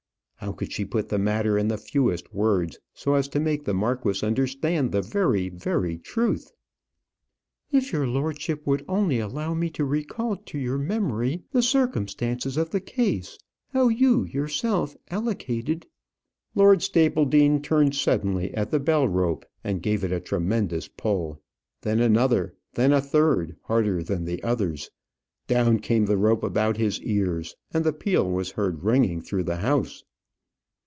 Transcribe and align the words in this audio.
How 0.43 0.51
could 0.53 0.73
she 0.73 0.85
put 0.85 1.09
the 1.09 1.19
matter 1.19 1.55
in 1.55 1.67
the 1.67 1.77
fewest 1.77 2.33
words, 2.33 2.79
so 2.95 3.13
as 3.13 3.27
to 3.27 3.39
make 3.39 3.63
the 3.63 3.75
marquis 3.75 4.25
understand 4.25 4.91
the 4.91 5.03
very 5.03 5.49
very 5.49 5.99
truth? 5.99 6.51
"If 7.71 7.93
your 7.93 8.07
lordship 8.07 8.65
would 8.65 8.83
only 8.87 9.19
allow 9.19 9.53
me 9.53 9.69
to 9.69 9.85
recall 9.85 10.37
to 10.37 10.57
your 10.57 10.79
memory 10.79 11.43
the 11.51 11.61
circumstances 11.61 12.57
of 12.57 12.71
the 12.71 12.81
case, 12.81 13.37
how 13.71 13.89
you, 13.89 14.23
yourself, 14.25 14.97
allocated" 15.11 15.85
Lord 16.55 16.81
Stapledean 16.81 17.61
turned 17.61 17.93
suddenly 17.93 18.51
at 18.55 18.71
the 18.71 18.79
bell 18.79 19.07
rope, 19.07 19.45
and 19.63 19.83
gave 19.83 20.03
it 20.03 20.11
a 20.11 20.19
tremendous 20.19 20.87
pull 20.87 21.39
then 21.81 21.99
another 21.99 22.45
and 22.45 22.53
then 22.73 22.93
a 22.93 22.99
third, 22.99 23.57
harder 23.65 24.01
than 24.01 24.25
the 24.25 24.41
others. 24.41 24.89
Down 25.45 25.77
came 25.77 26.07
the 26.07 26.17
rope 26.17 26.41
about 26.41 26.77
his 26.77 26.99
ears, 27.03 27.55
and 27.71 27.83
the 27.83 27.93
peal 27.93 28.27
was 28.27 28.49
heard 28.53 28.83
ringing 28.83 29.21
through 29.21 29.43
the 29.43 29.57
house. 29.57 30.03